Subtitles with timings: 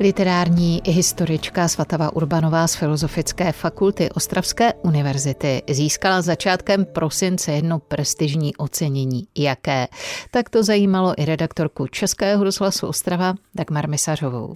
[0.00, 9.26] Literární historička Svatava Urbanová z Filozofické fakulty Ostravské univerzity získala začátkem prosince jedno prestižní ocenění.
[9.38, 9.88] Jaké?
[10.30, 14.52] Tak to zajímalo i redaktorku Českého rozhlasu Ostrava Dagmar Misařovou.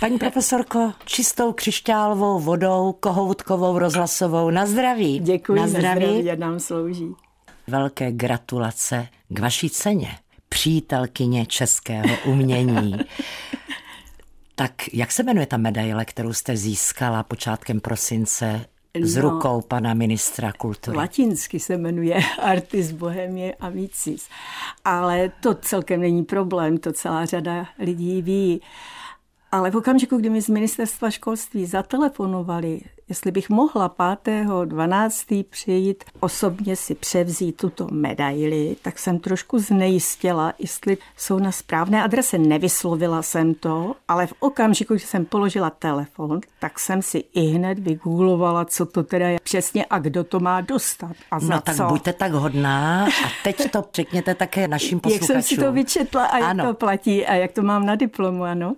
[0.00, 5.18] Paní profesorko, čistou křišťálovou vodou, kohoutkovou, rozhlasovou, na zdraví.
[5.18, 7.08] Děkuji, na zdraví, na zdraví nám slouží.
[7.66, 10.08] Velké gratulace k vaší ceně,
[10.48, 12.94] přítelkyně českého umění.
[14.58, 18.66] Tak jak se jmenuje ta medaile, kterou jste získala počátkem prosince
[19.00, 20.96] s no, rukou pana ministra kultury?
[20.96, 24.28] Latinsky se jmenuje Artis Bohemie Amicis,
[24.84, 28.60] ale to celkem není problém, to celá řada lidí ví.
[29.52, 35.44] Ale v okamžiku, kdy mi z ministerstva školství zatelefonovali, jestli bych mohla 5.12.
[35.50, 42.38] přijít osobně si převzít tuto medaili, tak jsem trošku znejistila, jestli jsou na správné adrese.
[42.38, 47.78] Nevyslovila jsem to, ale v okamžiku, kdy jsem položila telefon, tak jsem si i hned
[47.78, 51.76] vygooglovala, co to teda je přesně a kdo to má dostat a za No tak
[51.76, 51.84] co.
[51.84, 55.36] buďte tak hodná a teď to řekněte také našim posluchačům.
[55.36, 56.66] Jak jsem si to vyčetla a jak ano.
[56.66, 58.74] to platí a jak to mám na diplomu, ano.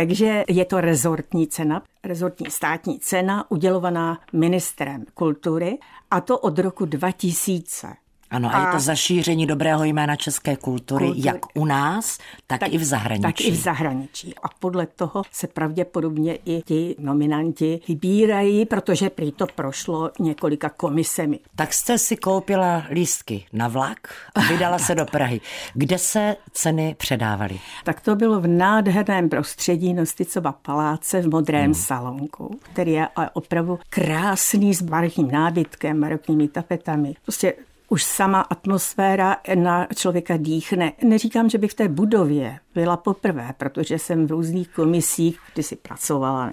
[0.00, 5.78] Takže je to rezortní cena, rezortní státní cena udělovaná ministrem kultury
[6.10, 7.94] a to od roku 2000.
[8.30, 11.26] Ano, a, a je to zašíření dobrého jména české kultury, kultury.
[11.26, 13.22] jak u nás, tak, tak i v zahraničí.
[13.22, 14.34] Tak i v zahraničí.
[14.42, 21.38] A podle toho se pravděpodobně i ti nominanti vybírají, protože prý to prošlo několika komisemi.
[21.56, 25.40] Tak jste si koupila lístky na vlak a vydala se do Prahy.
[25.74, 27.60] Kde se ceny předávaly?
[27.84, 31.74] Tak to bylo v nádherném prostředí Nosticova paláce v modrém hmm.
[31.74, 37.14] salonku, který je opravdu krásný s barvním nábytkem, barokními tapetami.
[37.22, 37.54] Prostě
[37.90, 40.92] už sama atmosféra na člověka dýchne.
[41.02, 45.76] Neříkám, že bych v té budově byla poprvé, protože jsem v různých komisích, kdy si
[45.76, 46.52] pracovala.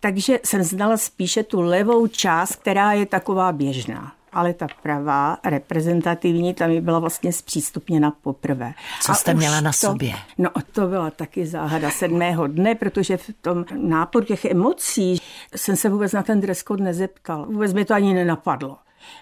[0.00, 6.54] Takže jsem znala spíše tu levou část, která je taková běžná ale ta pravá, reprezentativní,
[6.54, 8.72] tam mi byla vlastně zpřístupněna poprvé.
[9.00, 10.14] Co A jste měla na to, sobě?
[10.38, 15.20] No to byla taky záhada sedmého dne, protože v tom náporu těch emocí
[15.56, 17.46] jsem se vůbec na ten dress code nezeptal.
[17.46, 18.76] Vůbec mi to ani nenapadlo.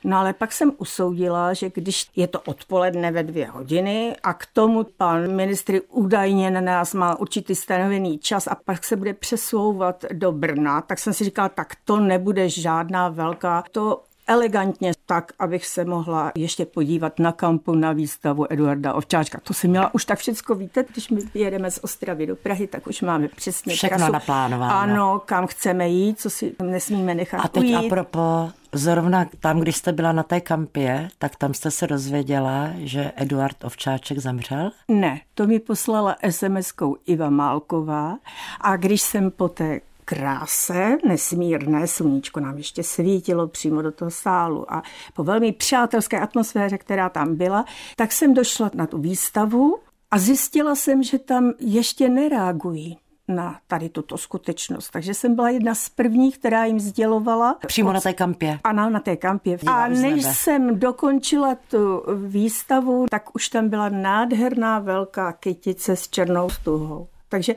[0.04, 4.46] No ale pak jsem usoudila, že když je to odpoledne ve dvě hodiny a k
[4.46, 10.04] tomu pan ministry údajně na nás má určitý stanovený čas a pak se bude přesouvat
[10.12, 15.66] do Brna, tak jsem si říkala, tak to nebude žádná velká, to elegantně tak, abych
[15.66, 19.40] se mohla ještě podívat na kampu na výstavu Eduarda Ovčáčka.
[19.42, 22.86] To jsem měla už tak všechno, víte, když my jedeme z Ostravy do Prahy, tak
[22.86, 24.12] už máme přesně Všechno trasu.
[24.12, 24.74] naplánováno.
[24.74, 27.76] Ano, kam chceme jít, co si nesmíme nechat A teď ujít.
[27.92, 33.12] apropo, zrovna tam, když jste byla na té kampě, tak tam jste se dozvěděla, že
[33.16, 34.70] Eduard Ovčáček zemřel?
[34.88, 38.16] Ne, to mi poslala SMS-kou Iva Málková
[38.60, 39.80] a když jsem po té
[40.12, 44.82] kráse, nesmírné sluníčko nám ještě svítilo přímo do toho sálu a
[45.14, 47.64] po velmi přátelské atmosféře, která tam byla,
[47.96, 49.78] tak jsem došla na tu výstavu
[50.10, 54.90] a zjistila jsem, že tam ještě nereagují na tady tuto skutečnost.
[54.90, 57.58] Takže jsem byla jedna z prvních, která jim sdělovala.
[57.66, 57.92] Přímo od...
[57.92, 58.58] na té kampě.
[58.64, 59.58] Ano, na té kampě.
[59.66, 66.50] A než jsem dokončila tu výstavu, tak už tam byla nádherná velká kytice s černou
[66.50, 67.08] stuhou.
[67.32, 67.54] Takže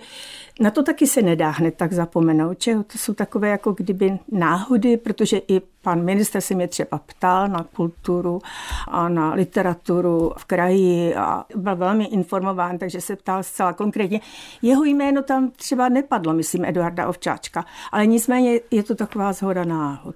[0.60, 4.98] na to taky se nedá hned tak zapomenout, že to jsou takové jako kdyby náhody,
[4.98, 8.42] protože i pan minister se mě třeba ptal na kulturu
[8.88, 14.22] a na literaturu v kraji a byl velmi informován, takže se ptal zcela konkrétně.
[14.62, 20.16] Jeho jméno tam třeba nepadlo, myslím, Eduarda Ovčáčka, ale nicméně je to taková zhoda náhod.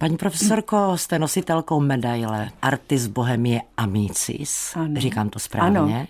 [0.00, 5.00] Paní profesorko, jste nositelkou medaile Artis Bohemie Amicis, ano.
[5.00, 6.06] říkám to správně, ano.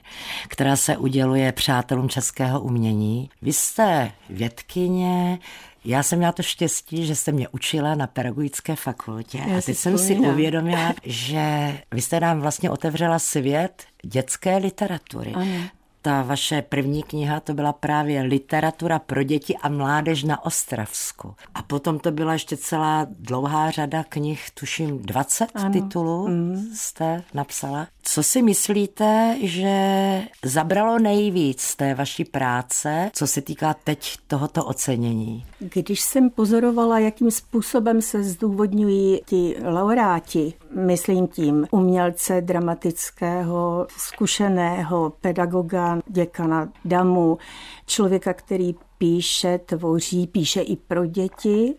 [0.48, 3.30] která se uděluje přátelům českého umění.
[3.42, 5.38] Vy jste vědkyně,
[5.84, 9.76] já jsem měla to štěstí, že jste mě učila na pedagogické fakultě Já a teď
[9.76, 15.32] jsem si uvědomila, že vy jste nám vlastně otevřela svět dětské literatury.
[15.34, 21.34] Ano ta vaše první kniha to byla právě literatura pro děti a mládež na Ostravsku.
[21.54, 25.72] A potom to byla ještě celá dlouhá řada knih, tuším 20 ano.
[25.72, 26.70] titulů mm.
[26.74, 27.86] jste napsala.
[28.02, 35.46] Co si myslíte, že zabralo nejvíc té vaší práce, co se týká teď tohoto ocenění?
[35.58, 45.89] Když jsem pozorovala, jakým způsobem se zdůvodňují ti laureáti, myslím tím umělce dramatického, zkušeného pedagoga,
[46.06, 47.38] děkana Damu,
[47.86, 51.74] člověka, který píše, tvoří, píše i pro děti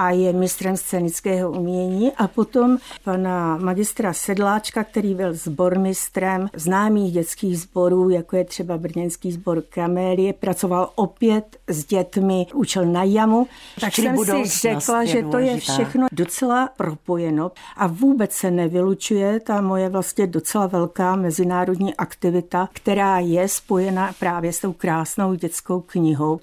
[0.00, 2.12] a je mistrem scénického umění.
[2.12, 9.32] A potom pana magistra Sedláčka, který byl sbormistrem známých dětských sborů, jako je třeba brněnský
[9.32, 13.46] sbor Kamélie, pracoval opět s dětmi, učil na jamu,
[13.80, 19.60] tak jsem si řekla, že to je všechno docela propojeno a vůbec se nevylučuje ta
[19.60, 26.40] moje vlastně docela velká mezinárodní aktivita, která je spojena právě s tou krásnou dětskou knihou.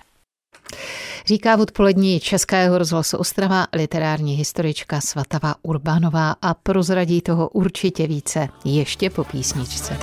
[1.26, 8.50] Říká v odpolední Českého rozhlasu Ostrava literární historička Svatava Urbánová a prozradí toho určitě více
[8.66, 9.98] ještě po písničce.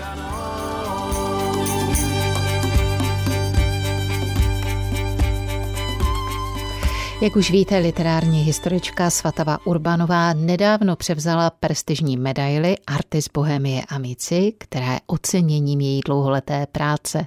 [7.24, 14.92] Jak už víte, literární historička Svatava Urbanová nedávno převzala prestižní medaily Artis Bohemie Amici, která
[14.92, 17.26] je oceněním její dlouholeté práce.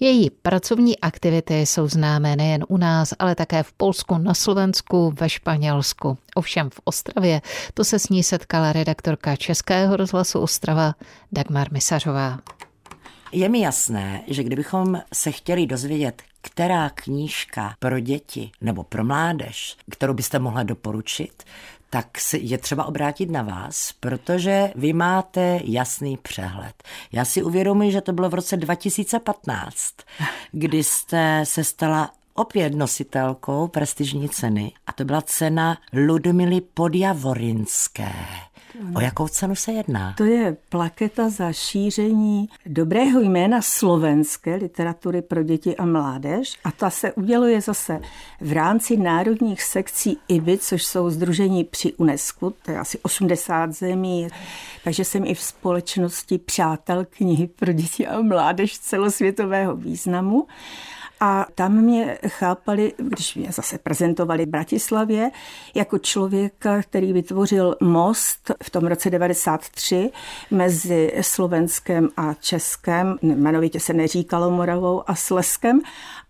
[0.00, 5.28] Její pracovní aktivity jsou známé nejen u nás, ale také v Polsku, na Slovensku, ve
[5.28, 6.18] Španělsku.
[6.34, 7.40] Ovšem v Ostravě
[7.74, 10.94] to se s ní setkala redaktorka Českého rozhlasu Ostrava
[11.32, 12.38] Dagmar Misařová.
[13.32, 19.76] Je mi jasné, že kdybychom se chtěli dozvědět, která knížka pro děti nebo pro mládež,
[19.90, 21.42] kterou byste mohla doporučit,
[21.90, 22.06] tak
[22.38, 26.82] je třeba obrátit na vás, protože vy máte jasný přehled.
[27.12, 29.94] Já si uvědomuji, že to bylo v roce 2015,
[30.52, 38.12] kdy jste se stala opět nositelkou prestižní ceny a to byla cena Ludmily Podjavorinské.
[38.94, 40.14] O jakou cenu se jedná?
[40.16, 46.90] To je plaketa za šíření dobrého jména slovenské literatury pro děti a mládež a ta
[46.90, 48.00] se uděluje zase
[48.40, 54.28] v rámci národních sekcí IBI, což jsou združení při UNESCO, to je asi 80 zemí,
[54.84, 60.46] takže jsem i v společnosti přátel knihy pro děti a mládež celosvětového významu.
[61.24, 65.30] A tam mě chápali, když mě zase prezentovali v Bratislavě,
[65.74, 70.10] jako člověka, který vytvořil most v tom roce 93
[70.50, 75.80] mezi Slovenskem a Českem, jmenovitě se neříkalo Moravou a Sleskem,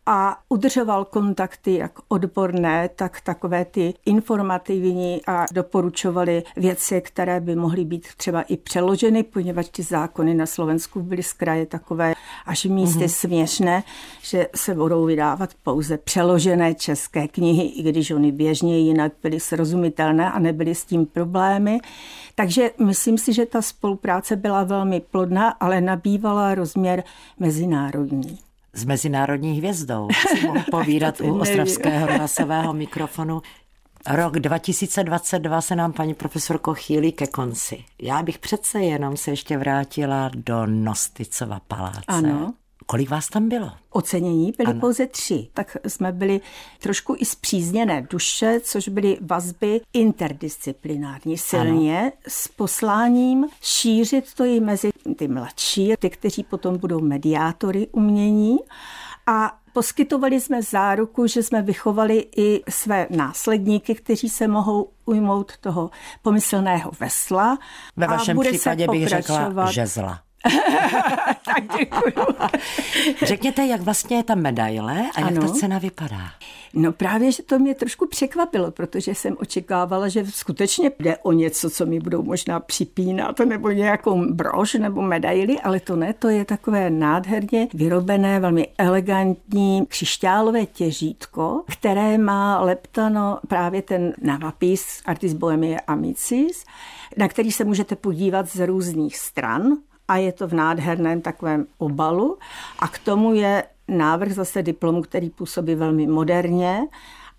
[0.06, 7.84] a udržoval kontakty jak odborné, tak takové ty informativní a doporučovali věci, které by mohly
[7.84, 12.14] být třeba i přeloženy, poněvadž ty zákony na Slovensku byly z kraje takové
[12.46, 13.08] až místy mm-hmm.
[13.08, 13.82] směšné,
[14.22, 20.32] že se budou vydávat pouze přeložené české knihy, i když oni běžně jinak byly srozumitelné
[20.32, 21.78] a nebyly s tím problémy.
[22.34, 27.04] Takže myslím si, že ta spolupráce byla velmi plodná, ale nabývala rozměr
[27.38, 28.38] mezinárodní
[28.74, 30.08] s mezinárodní hvězdou.
[30.28, 33.42] Si mohu povídat u ostravského hlasového mikrofonu.
[34.10, 37.84] Rok 2022 se nám paní profesorko chýlí ke konci.
[38.02, 42.02] Já bych přece jenom se ještě vrátila do Nosticova paláce.
[42.08, 42.54] Ano.
[42.86, 43.70] Kolik vás tam bylo?
[43.90, 44.80] Ocenění byly ano.
[44.80, 46.40] pouze tři, tak jsme byli
[46.80, 52.10] trošku i zpřízněné duše, což byly vazby interdisciplinární silně ano.
[52.28, 58.58] s posláním šířit to i mezi ty mladší, ty, kteří potom budou mediátory umění
[59.26, 65.90] a Poskytovali jsme záruku, že jsme vychovali i své následníky, kteří se mohou ujmout toho
[66.22, 67.58] pomyslného vesla.
[67.96, 70.20] Ve vašem a bude případě bych řekla žezla.
[71.44, 72.26] tak děkuju.
[73.22, 75.40] Řekněte, jak vlastně je ta medaile a jak ano.
[75.40, 76.30] ta cena vypadá?
[76.74, 81.70] No právě, že to mě trošku překvapilo, protože jsem očekávala, že skutečně jde o něco,
[81.70, 86.44] co mi budou možná připínat, nebo nějakou brož nebo medaili, ale to ne, to je
[86.44, 95.80] takové nádherně vyrobené, velmi elegantní křišťálové těžítko, které má leptano právě ten navapis Artis Bohemie
[95.80, 96.64] Amicis,
[97.16, 99.76] na který se můžete podívat z různých stran
[100.12, 102.38] a je to v nádherném takovém obalu.
[102.78, 106.80] A k tomu je návrh zase diplomu, který působí velmi moderně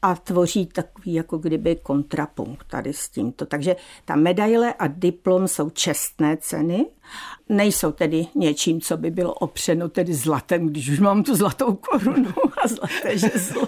[0.02, 3.46] a tvoří takový jako kdyby kontrapunkt tady s tímto.
[3.46, 3.76] Takže
[4.06, 6.86] ta medaile a diplom jsou čestné ceny,
[7.50, 12.30] nejsou tedy něčím, co by bylo opřeno tedy zlatem, když už mám tu zlatou korunu
[12.64, 13.68] a zlaté žezlo.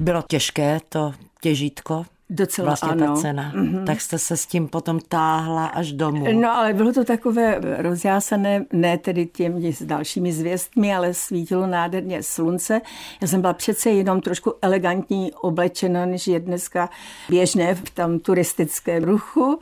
[0.00, 3.06] Bylo těžké to těžítko Docela vlastně ano.
[3.06, 3.52] ta cena.
[3.54, 3.84] Mm-hmm.
[3.84, 6.26] Tak jste se s tím potom táhla až domů.
[6.32, 12.22] No ale bylo to takové rozjásané, ne tedy těmi s dalšími zvěstmi, ale svítilo nádherně
[12.22, 12.80] slunce.
[13.20, 16.90] Já jsem byla přece jenom trošku elegantní oblečena, než je dneska
[17.28, 19.58] běžné v tam turistickém ruchu.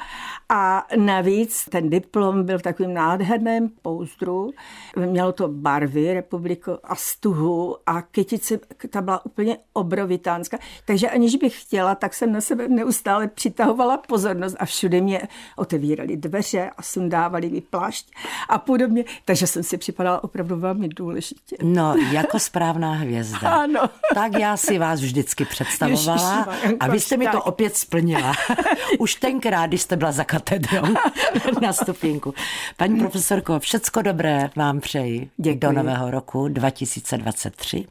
[0.48, 4.50] A navíc ten diplom byl v takovým nádherném pouzdru.
[4.96, 8.58] Mělo to barvy republiko a stuhu a kytice,
[8.90, 10.58] ta byla úplně obrovitánská.
[10.84, 15.22] Takže aniž bych chtěla, tak jsem na sebe sebe neustále přitahovala pozornost a všude mě
[15.56, 18.06] otevírali dveře a sundávali mi plášť
[18.48, 21.56] a podobně, takže jsem si připadala opravdu velmi důležitě.
[21.62, 23.48] No, jako správná hvězda.
[23.48, 23.80] Ano.
[24.14, 26.48] Tak já si vás vždycky představovala
[26.80, 28.32] a vy jste mi to opět splnila.
[28.98, 30.94] Už tenkrát, když jste byla za katedrou
[31.62, 32.34] na stupínku.
[32.76, 35.58] Paní profesorko, všecko dobré vám přeji Děkuji.
[35.58, 37.86] do nového roku 2023.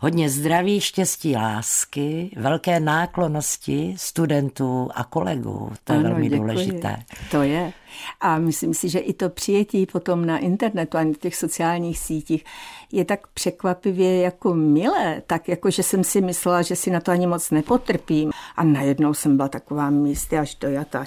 [0.00, 5.72] Hodně zdraví, štěstí, lásky, velké náklonosti studentů a kolegů.
[5.84, 6.38] To je ano, velmi děkuji.
[6.38, 6.96] důležité.
[7.30, 7.72] To je.
[8.20, 12.44] A myslím si, že i to přijetí potom na internetu a na těch sociálních sítích
[12.92, 17.10] je tak překvapivě jako milé, tak jako, že jsem si myslela, že si na to
[17.10, 18.30] ani moc nepotrpím.
[18.56, 21.04] A najednou jsem byla taková místy až dojata.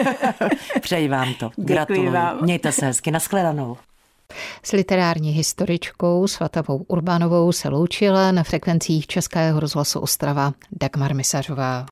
[0.80, 1.50] Přeji vám to.
[1.56, 2.10] Gratuluji.
[2.10, 2.42] Vám.
[2.42, 3.10] Mějte se hezky.
[3.10, 3.76] Naschledanou.
[4.62, 11.84] S literární historičkou Svatavou Urbánovou se loučila na frekvencích Českého rozhlasu Ostrava Dagmar Misařová.